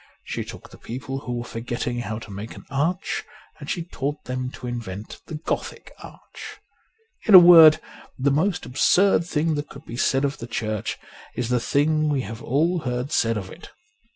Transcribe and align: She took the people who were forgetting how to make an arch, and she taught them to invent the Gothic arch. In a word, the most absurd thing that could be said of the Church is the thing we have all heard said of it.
She 0.23 0.43
took 0.43 0.71
the 0.71 0.79
people 0.79 1.19
who 1.19 1.33
were 1.33 1.43
forgetting 1.43 1.99
how 1.99 2.17
to 2.17 2.31
make 2.31 2.55
an 2.55 2.65
arch, 2.71 3.23
and 3.59 3.69
she 3.69 3.83
taught 3.83 4.23
them 4.23 4.49
to 4.53 4.65
invent 4.65 5.19
the 5.27 5.35
Gothic 5.35 5.91
arch. 5.99 6.57
In 7.27 7.35
a 7.35 7.37
word, 7.37 7.79
the 8.17 8.31
most 8.31 8.65
absurd 8.65 9.27
thing 9.27 9.53
that 9.53 9.69
could 9.69 9.85
be 9.85 9.95
said 9.97 10.25
of 10.25 10.39
the 10.39 10.47
Church 10.47 10.97
is 11.35 11.49
the 11.49 11.59
thing 11.59 12.09
we 12.09 12.21
have 12.21 12.41
all 12.41 12.79
heard 12.79 13.11
said 13.11 13.37
of 13.37 13.51
it. 13.51 13.69